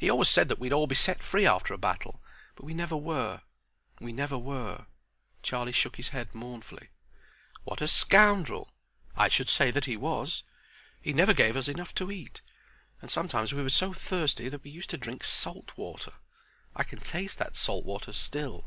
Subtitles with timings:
[0.00, 2.20] He always said that we'd all Be set free after a battle,
[2.56, 3.42] but we never were;
[4.00, 4.86] We never were."
[5.44, 6.88] Charlie shook his head mournfully.
[7.62, 8.72] "What a scoundrel!"
[9.16, 10.42] "I should say he was.
[11.00, 12.40] He never gave us enough to eat,
[13.00, 16.14] and sometimes we were so thirsty that we used to drink salt water.
[16.74, 18.66] I can taste that salt water still.''